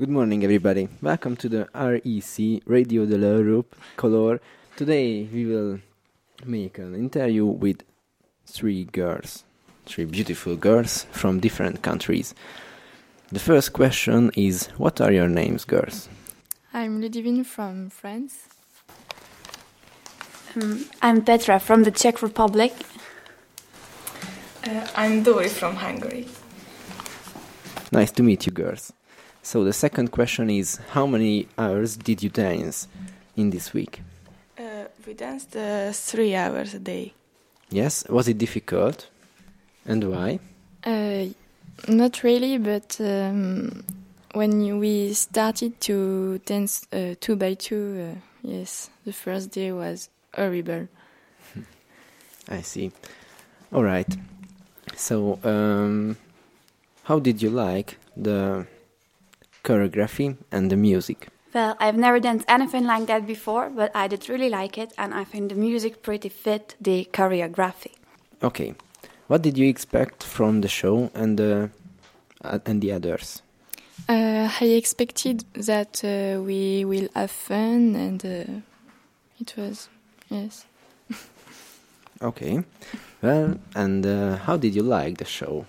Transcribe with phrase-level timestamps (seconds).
[0.00, 0.88] Good morning, everybody.
[1.02, 4.40] Welcome to the REC Radio de l'Europe Color.
[4.74, 5.80] Today we will
[6.46, 7.82] make an interview with
[8.46, 9.44] three girls,
[9.84, 12.34] three beautiful girls from different countries.
[13.30, 16.08] The first question is What are your names, girls?
[16.72, 18.48] I'm Ludivine from France.
[20.56, 22.72] Um, I'm Petra from the Czech Republic.
[24.66, 26.26] Uh, I'm Dori from Hungary.
[27.92, 28.94] Nice to meet you, girls.
[29.42, 32.88] So, the second question is How many hours did you dance
[33.36, 34.02] in this week?
[34.58, 37.14] Uh, we danced uh, three hours a day.
[37.70, 39.08] Yes, was it difficult?
[39.86, 40.40] And why?
[40.84, 41.26] Uh,
[41.88, 43.82] not really, but um,
[44.34, 50.10] when we started to dance uh, two by two, uh, yes, the first day was
[50.34, 50.88] horrible.
[52.48, 52.92] I see.
[53.72, 54.16] All right.
[54.96, 56.16] So, um,
[57.04, 58.66] how did you like the
[59.70, 61.28] choreography and the music?
[61.54, 65.14] Well, I've never danced anything like that before, but I did really like it, and
[65.14, 67.92] I think the music pretty fit the choreography.
[68.42, 68.74] Okay.
[69.26, 71.70] What did you expect from the show and the
[72.42, 73.42] uh, and the others?
[74.08, 78.60] Uh, I expected that uh, we will have fun, and uh,
[79.40, 79.88] it was,
[80.28, 80.66] yes.
[82.22, 82.62] Okay.
[83.22, 85.64] Well, and uh, how did you like the show?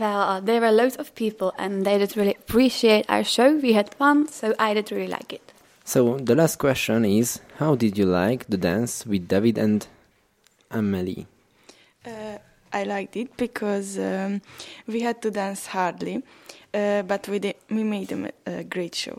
[0.00, 3.56] Well, uh, there were loads of people, and they did really appreciate our show.
[3.56, 5.52] We had fun, so I did really like it.
[5.84, 9.86] So the last question is: How did you like the dance with David and
[10.70, 11.26] Amelie?
[12.04, 12.38] Uh,
[12.72, 14.40] I liked it because um,
[14.86, 16.22] we had to dance hardly,
[16.72, 19.18] uh, but we, di- we made a, a great show.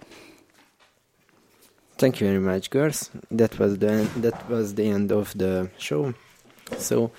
[1.97, 3.11] Thank you very much, girls.
[3.31, 6.13] That was the en- that was the end of the show.
[6.77, 7.11] So,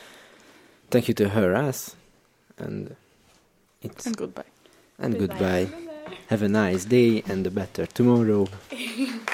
[0.90, 1.96] thank you to her, us,
[2.58, 2.94] and
[3.82, 4.44] it's And goodbye.
[4.98, 5.64] and Goodbye.
[5.66, 6.16] goodbye.
[6.28, 8.46] Have a nice day and a better tomorrow.